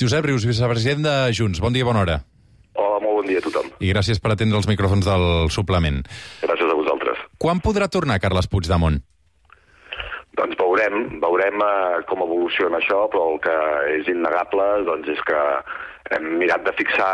[0.00, 1.60] Josep Rius, vicepresident de Junts.
[1.60, 2.14] Bon dia, bona hora.
[2.72, 3.66] Hola, molt bon dia a tothom.
[3.84, 5.98] I gràcies per atendre els micròfons del suplement.
[6.40, 7.20] Gràcies a vosaltres.
[7.36, 8.96] Quan podrà tornar Carles Puigdemont?
[10.40, 13.56] Doncs veurem, veurem eh, com evoluciona això, però el que
[13.98, 15.42] és innegable doncs, és que
[16.16, 17.12] hem mirat de fixar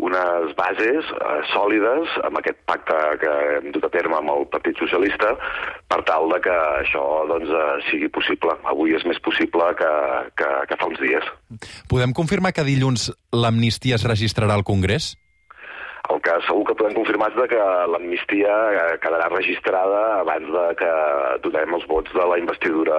[0.00, 4.78] unes bases eh, sòlides amb aquest pacte que hem dut a terme amb el Partit
[4.80, 5.34] Socialista
[5.90, 8.56] per tal de que això doncs, eh, sigui possible.
[8.70, 9.92] Avui és més possible que,
[10.40, 11.26] que, que fa uns dies.
[11.90, 15.14] Podem confirmar que dilluns l'amnistia es registrarà al Congrés?
[16.20, 20.90] El que segur que podem confirmar és que l'amnistia eh, quedarà registrada abans de que
[21.46, 22.98] donem els vots de la investidura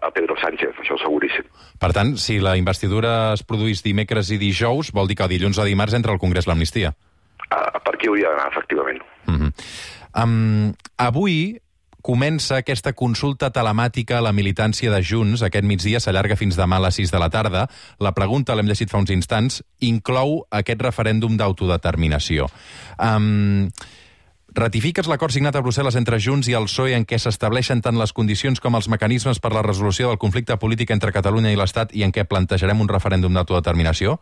[0.00, 1.44] a, Pedro Sánchez, això seguríssim.
[1.82, 5.66] Per tant, si la investidura es produís dimecres i dijous, vol dir que dilluns o
[5.68, 6.94] dimarts entra al Congrés l'amnistia?
[7.50, 9.04] Per aquí hauria d'anar, efectivament.
[9.28, 9.52] Uh -huh.
[10.24, 11.60] um, avui
[12.04, 15.40] comença aquesta consulta telemàtica a la militància de Junts.
[15.46, 17.64] Aquest migdia s'allarga fins demà a les 6 de la tarda.
[17.98, 22.50] La pregunta, l'hem llegit fa uns instants, inclou aquest referèndum d'autodeterminació.
[23.00, 23.70] Um,
[24.54, 28.12] Ratifiques l'acord signat a Brussel·les entre Junts i el PSOE en què s'estableixen tant les
[28.14, 32.04] condicions com els mecanismes per la resolució del conflicte polític entre Catalunya i l'Estat i
[32.06, 34.20] en què plantejarem un referèndum d'autodeterminació?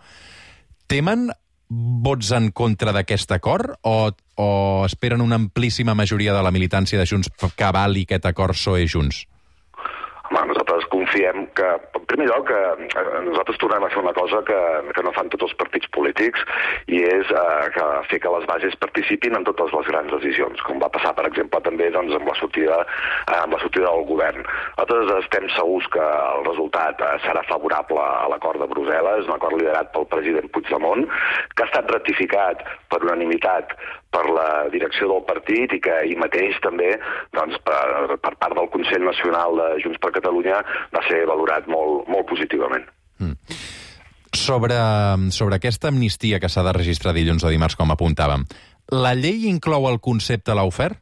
[0.89, 1.29] Temen
[1.69, 4.49] vots en contra d'aquest acord o, o
[4.87, 9.27] esperen una amplíssima majoria de la militància de Junts que avali aquest acord PSOE-Junts?
[10.33, 12.61] Home, nosaltres confiem que, en primer lloc, que
[13.27, 14.61] nosaltres tornem a fer una cosa que,
[14.97, 16.41] que no fan tots els partits polítics
[16.89, 20.81] i és eh, que fer que les bases participin en totes les grans decisions, com
[20.81, 22.81] va passar, per exemple, també doncs, amb, la sortida,
[23.27, 24.41] eh, amb la sortida del govern.
[24.79, 29.61] Nosaltres estem segurs que el resultat eh, serà favorable a l'acord de Brussel·les, un acord
[29.61, 31.05] liderat pel president Puigdemont,
[31.53, 33.77] que ha estat ratificat per unanimitat
[34.13, 36.91] per la direcció del partit i que ahir mateix també
[37.37, 40.61] doncs, per, per part del Consell Nacional de Junts per Catalunya
[40.93, 42.85] va ser valorat molt, molt positivament.
[43.23, 43.57] Mm.
[44.33, 44.77] Sobre,
[45.31, 48.47] sobre aquesta amnistia que s'ha de registrar dilluns o dimarts, com apuntàvem,
[48.93, 50.93] la llei inclou el concepte l'ofer?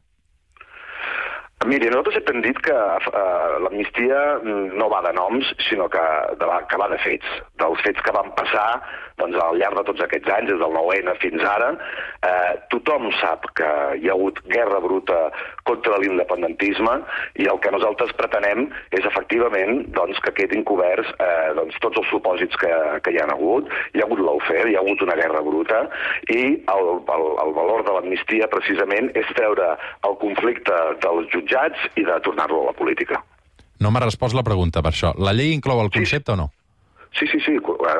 [1.61, 6.01] Miri, nosaltres hem dit que uh, l'amnistia no va de noms, sinó que,
[6.41, 8.81] de, que va de fets, dels fets que van passar
[9.21, 11.67] doncs, al llarg de tots aquests anys, des del 9-N fins ara,
[12.25, 13.67] eh, tothom sap que
[14.01, 15.19] hi ha hagut guerra bruta
[15.69, 16.95] contra l'independentisme
[17.43, 18.63] i el que nosaltres pretenem
[18.97, 22.71] és efectivament doncs, que quedin coberts eh, doncs, tots els supòsits que,
[23.05, 23.69] que hi han hagut.
[23.93, 25.83] Hi ha hagut l'aufer, hi ha hagut una guerra bruta
[26.33, 26.41] i
[26.73, 29.75] el, el, el valor de l'amnistia precisament és treure
[30.09, 31.50] el conflicte dels jutjats
[31.95, 33.21] i de tornar-lo a la política.
[33.81, 35.13] No m'ha respost la pregunta per això.
[35.17, 36.35] La llei inclou el concepte sí.
[36.35, 36.49] o no?
[37.19, 37.57] Sí, sí, sí.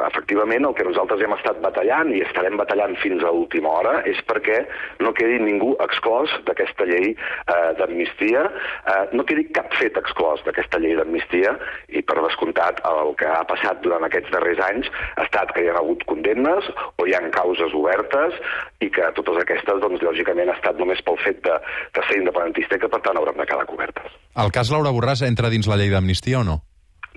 [0.07, 4.21] Efectivament, el que nosaltres hem estat batallant i estarem batallant fins a última hora és
[4.27, 4.61] perquè
[5.03, 8.45] no quedi ningú exclòs d'aquesta llei eh, d'amnistia,
[8.87, 11.57] eh, no quedi cap fet exclòs d'aquesta llei d'amnistia
[11.91, 15.69] i, per descomptat, el que ha passat durant aquests darrers anys ha estat que hi
[15.69, 18.39] ha hagut condemnes o hi ha causes obertes
[18.79, 21.59] i que totes aquestes, doncs, lògicament, ha estat només pel fet de,
[21.99, 24.19] de ser independentista i que, per tant, hauran de quedar cobertes.
[24.39, 26.61] El cas Laura Borràs entra dins la llei d'amnistia o no?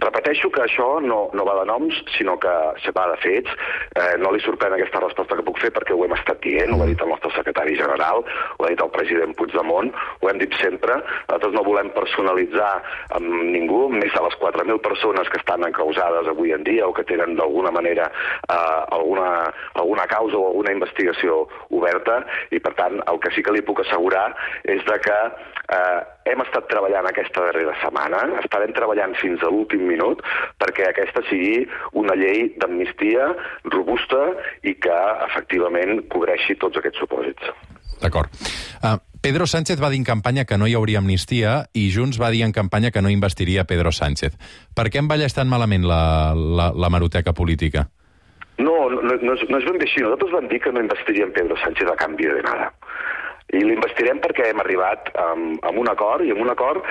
[0.02, 3.50] Repeteixo que això no, no va de noms, sinó que se va de fets.
[3.94, 6.80] Eh, no li sorprèn aquesta resposta que puc fer perquè ho hem estat dient, ho
[6.82, 8.24] ha dit el nostre secretari general,
[8.58, 10.96] ho ha dit el president Puigdemont, ho hem dit sempre.
[11.28, 12.72] Nosaltres no volem personalitzar
[13.18, 17.06] amb ningú, més de les 4.000 persones que estan encausades avui en dia o que
[17.06, 19.30] tenen d'alguna manera eh, alguna,
[19.74, 23.84] alguna causa o alguna investigació oberta i, per tant, el que sí que li puc
[23.84, 24.26] assegurar
[24.74, 25.20] és de que
[25.78, 26.00] eh,
[26.30, 30.22] hem estat treballant aquesta darrera setmana, estarem treballant fins a l'últim minut
[30.62, 31.64] perquè aquesta sigui
[32.00, 33.30] una llei d'amnistia
[33.72, 34.26] robusta
[34.62, 37.50] i que efectivament cobreixi tots aquests supòsits.
[38.02, 38.32] D'acord.
[38.82, 42.28] Uh, Pedro Sánchez va dir en campanya que no hi hauria amnistia i Junts va
[42.34, 44.34] dir en campanya que no investiria Pedro Sánchez.
[44.76, 47.86] Per què envelleix tan malament la, la, la maroteca política?
[48.58, 50.02] No, no, no, és, no és ben bé així.
[50.04, 52.68] Nosaltres vam dir que no investiríem Pedro Sánchez a canvi de nada.
[53.52, 56.86] I l'investirem perquè hem arribat amb, amb un acord, i amb un acord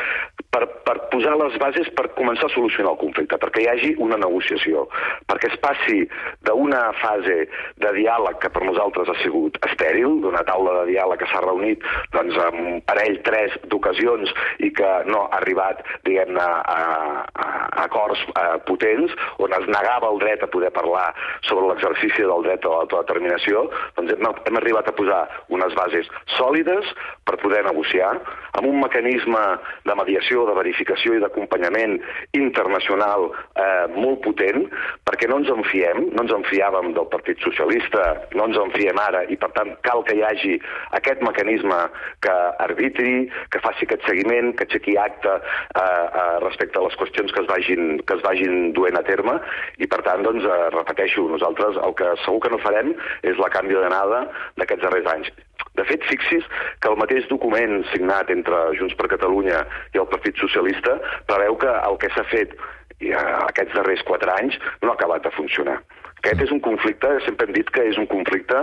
[0.54, 4.20] per, per posar les bases per començar a solucionar el conflicte, perquè hi hagi una
[4.22, 4.86] negociació,
[5.30, 6.04] perquè es passi
[6.46, 7.38] d'una fase
[7.82, 11.82] de diàleg que per nosaltres ha sigut estèril, d'una taula de diàleg que s'ha reunit
[12.14, 14.34] doncs, amb un parell, tres d'ocasions
[14.64, 17.50] i que no ha arribat, diguem-ne, a, a, a
[17.88, 21.10] acords a, potents, on es negava el dret a poder parlar
[21.48, 23.66] sobre l'exercici del dret a l'autodeterminació,
[23.98, 25.24] doncs hem, hem arribat a posar
[25.54, 26.94] unes bases sòlides
[27.26, 28.14] per poder negociar,
[28.54, 29.42] amb un mecanisme
[29.88, 31.98] de mediació de verificació i d'acompanyament
[32.38, 34.68] internacional eh, molt potent,
[35.08, 38.04] perquè no ens en fiem, no ens en fiàvem del Partit Socialista,
[38.38, 40.58] no ens en fiem ara, i per tant cal que hi hagi
[41.00, 41.80] aquest mecanisme
[42.26, 42.36] que
[42.66, 43.16] arbitri,
[43.54, 47.50] que faci aquest seguiment, que aixequi acte eh, eh, respecte a les qüestions que es
[47.50, 49.40] vagin, que es vagin duent a terme,
[49.80, 52.94] i per tant, doncs, eh, repeteixo, nosaltres el que segur que no farem
[53.24, 54.26] és la canvi d'anada
[54.60, 55.34] d'aquests darrers anys.
[55.78, 56.46] De fet, fixis
[56.82, 59.64] que el mateix document signat entre Junts per Catalunya
[59.96, 61.00] i el Partit Socialista
[61.30, 62.54] preveu que el que s'ha fet
[63.02, 65.82] eh, aquests darrers quatre anys no ha acabat de funcionar.
[66.24, 68.62] Aquest és un conflicte, sempre hem dit que és un conflicte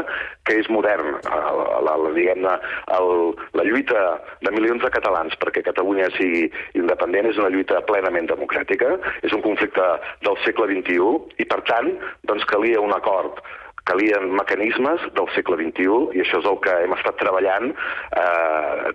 [0.48, 1.18] que és modern.
[1.28, 2.54] La, la, diguem-ne,
[2.88, 4.04] la lluita
[4.40, 6.46] de milions de catalans perquè Catalunya sigui
[6.80, 9.90] independent és una lluita plenament democràtica, és un conflicte
[10.24, 11.92] del segle XXI i, per tant,
[12.32, 13.44] doncs calia un acord
[13.88, 18.90] calien mecanismes del segle XXI i això és el que hem estat treballant eh,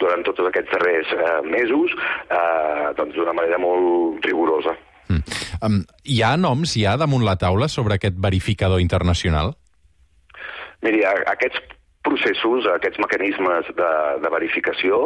[0.00, 4.76] durant tots aquests darrers eh, mesos eh, doncs d'una manera molt rigorosa.
[5.10, 5.40] Mm.
[5.66, 9.56] Um, hi ha noms ja damunt la taula sobre aquest verificador internacional?
[10.84, 11.60] Miri, aquests
[12.06, 13.90] processos, aquests mecanismes de,
[14.24, 15.00] de verificació,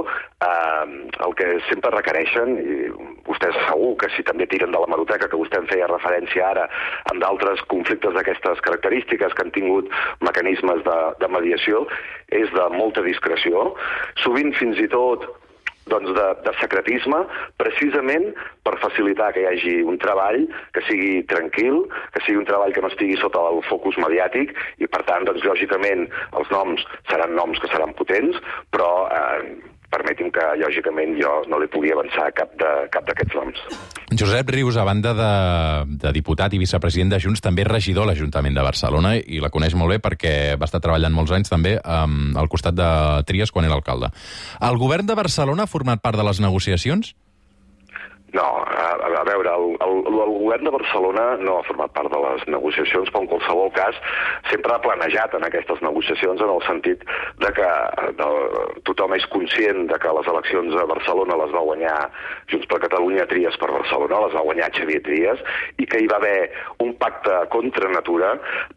[0.46, 0.84] eh,
[1.26, 2.76] el que sempre requereixen, i
[3.26, 6.68] vostès segur que si també tiren de la maroteca, que vostè en feia referència ara,
[7.10, 9.90] amb d'altres conflictes d'aquestes característiques que han tingut
[10.22, 11.86] mecanismes de, de mediació,
[12.30, 13.72] és de molta discreció.
[14.22, 15.26] Sovint, fins i tot,
[15.90, 17.20] doncs, de, de secretisme,
[17.60, 18.30] precisament
[18.66, 20.46] per facilitar que hi hagi un treball
[20.76, 21.82] que sigui tranquil,
[22.14, 25.44] que sigui un treball que no estigui sota el focus mediàtic i, per tant, doncs,
[25.48, 26.08] lògicament,
[26.38, 28.40] els noms seran noms que seran potents,
[28.74, 29.54] però eh,
[29.94, 33.62] permeti'm que, lògicament, jo no li pugui avançar cap d'aquests noms.
[34.18, 35.30] Josep Rius, a banda de,
[35.98, 39.50] de diputat i vicepresident de Junts, també és regidor a l'Ajuntament de Barcelona i la
[39.54, 42.88] coneix molt bé perquè va estar treballant molts anys també um, al costat de
[43.26, 44.12] Trias quan era alcalde.
[44.62, 47.14] El govern de Barcelona ha format part de les negociacions?
[48.34, 48.86] No, a,
[49.20, 53.06] a veure, el, el, el govern de Barcelona no ha format part de les negociacions,
[53.14, 54.00] però en qualsevol cas
[54.50, 57.04] sempre ha planejat en aquestes negociacions en el sentit
[57.44, 57.68] de que
[58.18, 58.30] de,
[58.88, 61.94] tothom és conscient de que les eleccions a Barcelona les va guanyar
[62.50, 65.46] Junts per Catalunya, Tries per Barcelona, les va guanyar Xavier Trias,
[65.78, 66.50] i que hi va haver
[66.82, 68.32] un pacte contra natura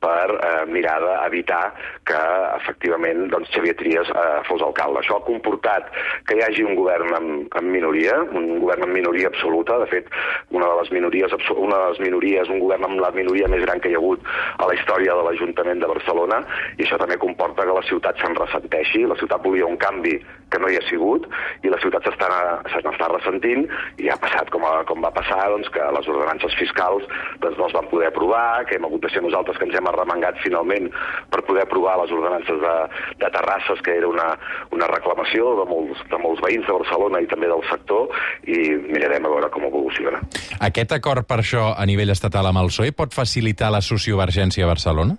[0.06, 1.64] per eh, mirar d'evitar
[2.06, 2.22] que
[2.60, 5.02] efectivament doncs, Xavier Trias eh, fos alcalde.
[5.02, 5.90] Això ha comportat
[6.30, 9.80] que hi hagi un govern en, en minoria, un govern en minoria absoluta absoluta.
[9.80, 10.08] De fet,
[10.52, 13.80] una de les minories, una de les minories, un govern amb la minoria més gran
[13.80, 14.22] que hi ha hagut
[14.58, 16.42] a la història de l'Ajuntament de Barcelona,
[16.78, 19.06] i això també comporta que la ciutat se'n ressenteixi.
[19.08, 20.18] La ciutat volia un canvi
[20.52, 21.28] que no hi ha sigut,
[21.64, 23.68] i la ciutat se n'està ressentint,
[24.00, 27.04] i ha passat com, a, com va passar, doncs, que les ordenances fiscals
[27.44, 29.90] doncs, no es van poder aprovar, que hem hagut de ser nosaltres que ens hem
[29.92, 30.90] arremangat finalment
[31.34, 32.76] per poder aprovar les ordenances de,
[33.24, 34.30] de terrasses, que era una,
[34.76, 38.08] una reclamació de molts, de molts veïns de Barcelona i també del sector,
[38.48, 40.22] i mirarem a veure com evoluciona.
[40.68, 44.74] Aquest acord per això a nivell estatal amb el PSOE pot facilitar la sociovergència a
[44.74, 45.18] Barcelona?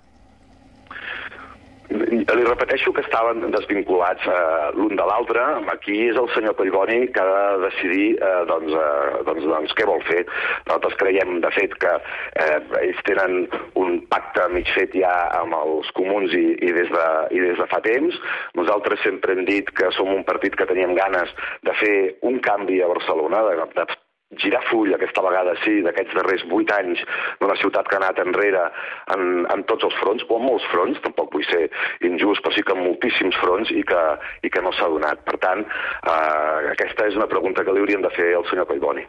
[1.89, 5.41] Li repeteixo que estaven desvinculats eh, l'un de l'altre.
[5.73, 9.87] Aquí és el senyor Collboni que ha de decidir eh, doncs, eh, doncs, doncs, què
[9.89, 10.21] vol fer.
[10.67, 11.95] Nosaltres creiem, de fet, que
[12.43, 13.47] eh, ells tenen
[13.81, 17.67] un pacte mig fet ja amb els comuns i, i, des de, i des de
[17.73, 18.21] fa temps.
[18.59, 21.33] Nosaltres sempre hem dit que som un partit que teníem ganes
[21.65, 21.97] de fer
[22.29, 23.89] un canvi a Barcelona, de, de
[24.37, 27.01] girar full aquesta vegada sí, d'aquests darrers vuit anys
[27.39, 28.67] d'una ciutat que ha anat enrere
[29.15, 31.65] en, en tots els fronts, o en molts fronts, tampoc vull ser
[32.05, 34.03] injust, però sí que en moltíssims fronts i que,
[34.45, 35.25] i que no s'ha donat.
[35.25, 39.07] Per tant, eh, aquesta és una pregunta que li hauríem de fer al senyor Collboni.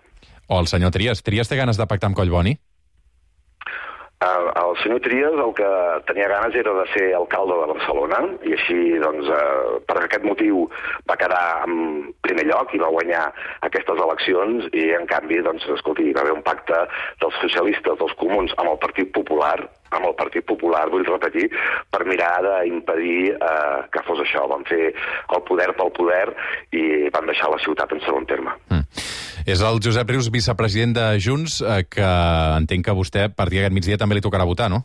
[0.49, 1.23] O al senyor Trias.
[1.23, 2.57] Trias té ganes de pactar amb Collboni?
[4.21, 5.69] El, senyor Trias el que
[6.05, 10.67] tenia ganes era de ser alcalde de Barcelona i així, doncs, eh, per aquest motiu
[11.09, 13.23] va quedar en primer lloc i va guanyar
[13.65, 16.83] aquestes eleccions i, en canvi, doncs, escolti, hi va haver un pacte
[17.25, 19.57] dels socialistes, dels comuns, amb el Partit Popular
[19.91, 21.49] amb el Partit Popular, vull repetir,
[21.91, 24.45] per mirar d'impedir eh, que fos això.
[24.53, 26.27] Van fer el poder pel poder
[26.71, 28.55] i van deixar la ciutat en segon terme.
[28.71, 29.10] Mm.
[29.47, 32.09] És el Josep Rius, vicepresident de Junts, eh, que
[32.61, 34.85] entenc que vostè, a partir d'aquest migdia, també li tocarà votar, no?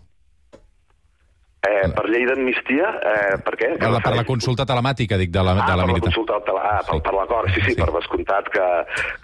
[1.65, 3.71] Eh, per llei d'amnistia, eh, per què?
[3.81, 6.11] Per la, per la consulta telemàtica, dic, de la, ah, de la per militar.
[6.11, 6.61] la consulta tele...
[6.61, 7.03] ah, per, sí.
[7.07, 8.67] per l'acord, sí, sí, sí, per descomptat que,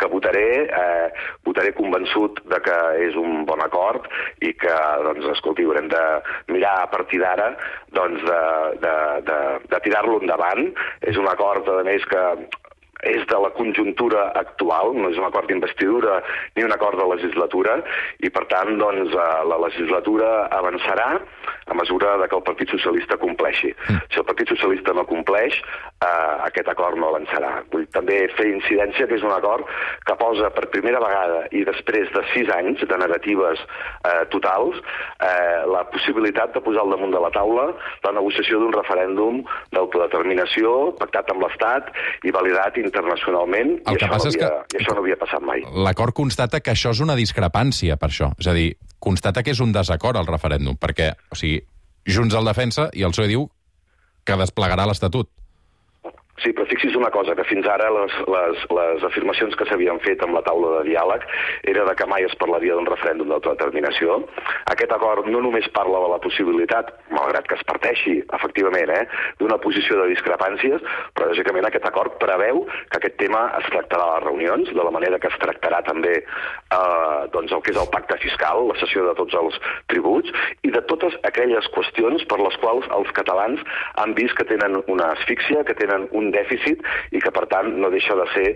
[0.01, 4.09] que votaré, eh, votaré convençut de que és un bon acord
[4.41, 4.73] i que,
[5.05, 6.01] doncs, escolti, haurem de
[6.55, 7.51] mirar a partir d'ara
[7.93, 8.41] doncs, de,
[8.87, 8.95] de,
[9.29, 9.39] de,
[9.75, 10.71] de tirar-lo endavant.
[11.05, 12.25] És un acord, a més, que
[13.03, 16.21] és de la conjuntura actual, no és un acord d'investidura
[16.55, 17.79] ni un acord de legislatura,
[18.21, 21.09] i per tant doncs, eh, la legislatura avançarà
[21.67, 23.73] a mesura de que el Partit Socialista compleixi.
[23.89, 24.05] Mm.
[24.11, 25.61] Si el Partit Socialista no compleix,
[26.01, 27.51] eh, aquest acord no avançarà.
[27.71, 29.65] Vull també fer incidència que és un acord
[30.07, 34.77] que posa per primera vegada i després de sis anys de negatives eh, totals
[35.21, 37.67] eh, la possibilitat de posar al damunt de la taula
[38.03, 41.91] la negociació d'un referèndum d'autodeterminació pactat amb l'Estat
[42.27, 45.01] i validat internacionalment El i, que això passa no és havia, que- i això no
[45.03, 45.63] havia passat mai.
[45.85, 48.31] L'acord constata que això és una discrepància, per això.
[48.39, 51.61] És a dir, constata que és un desacord el referèndum, perquè, o sigui,
[52.05, 53.43] Junts el defensa i el PSOE diu
[54.25, 55.29] que desplegarà l'Estatut.
[56.39, 60.23] Sí, però fixi's una cosa, que fins ara les, les, les afirmacions que s'havien fet
[60.23, 61.25] amb la taula de diàleg
[61.69, 64.21] era de que mai es parlaria d'un referèndum d'autodeterminació.
[64.71, 69.03] Aquest acord no només parla de la possibilitat, malgrat que es parteixi, efectivament, eh,
[69.41, 70.81] d'una posició de discrepàncies,
[71.13, 74.95] però lògicament aquest acord preveu que aquest tema es tractarà a les reunions, de la
[74.95, 79.05] manera que es tractarà també eh, doncs el que és el pacte fiscal, la cessió
[79.05, 79.61] de tots els
[79.93, 80.33] tributs,
[80.65, 83.61] i de totes aquelles qüestions per les quals els catalans
[84.01, 87.91] han vist que tenen una asfíxia, que tenen un dèficit i que, per tant, no
[87.93, 88.47] deixa de ser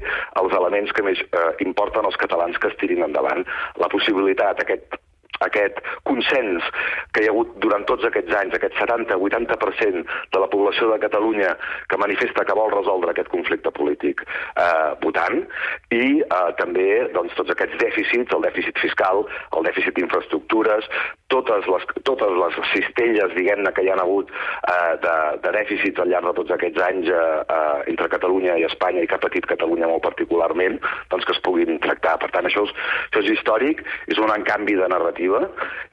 [0.41, 3.45] els elements que més eh, importen als catalans que es tirin endavant.
[3.81, 4.99] La possibilitat, aquest
[5.47, 6.65] aquest consens
[7.13, 11.53] que hi ha hagut durant tots aquests anys, aquest 70-80% de la població de Catalunya
[11.89, 15.41] que manifesta que vol resoldre aquest conflicte polític eh, votant,
[15.95, 19.25] i eh, també doncs, tots aquests dèficits, el dèficit fiscal,
[19.55, 20.89] el dèficit d'infraestructures,
[21.33, 26.11] totes les, totes les cistelles, diguem-ne, que hi han hagut eh, de, de dèficits al
[26.11, 27.23] llarg de tots aquests anys eh,
[27.57, 30.77] eh, entre Catalunya i Espanya i que ha patit Catalunya molt particularment,
[31.11, 32.17] doncs que es puguin tractar.
[32.21, 32.75] Per tant, això és,
[33.09, 35.34] això és històric, és un canvi de narrativa,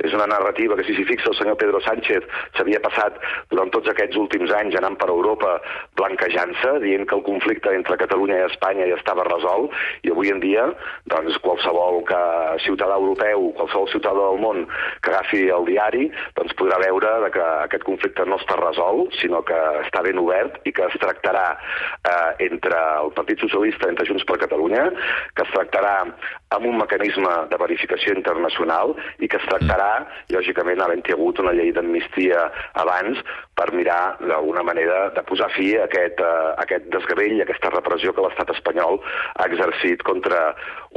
[0.02, 3.18] és una narrativa que, si s'hi fixa el senyor Pedro Sánchez, s'havia passat
[3.52, 5.56] durant tots aquests últims anys anant per Europa
[6.00, 10.42] blanquejant-se, dient que el conflicte entre Catalunya i Espanya ja estava resolt, i avui en
[10.42, 10.68] dia,
[11.12, 12.22] doncs, qualsevol que,
[12.66, 14.66] ciutadà europeu, qualsevol ciutadà del món
[15.02, 16.08] que agafi el diari,
[16.38, 20.60] doncs podrà veure de que aquest conflicte no està resolt, sinó que està ben obert
[20.68, 24.88] i que es tractarà eh, entre el Partit Socialista, entre Junts per Catalunya,
[25.36, 25.94] que es tractarà
[26.52, 31.70] amb un mecanisme de verificació internacional i que es tractarà, lògicament, havent-hi hagut una llei
[31.74, 32.44] d'amnistia
[32.82, 33.20] abans
[33.58, 38.14] per mirar d'alguna manera de posar fi a aquest, uh, aquest desgavell, a aquesta repressió
[38.16, 38.98] que l'estat espanyol
[39.36, 40.42] ha exercit contra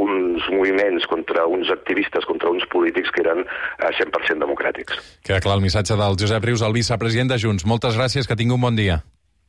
[0.01, 5.00] uns moviments, contra uns activistes, contra uns polítics que eren uh, 100% democràtics.
[5.25, 7.67] Queda clar el missatge del Josep Rius, el vicepresident de Junts.
[7.70, 9.01] Moltes gràcies, que tingui un bon dia.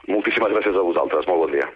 [0.06, 1.66] Moltíssimes gràcies a vosaltres, molt bon dia.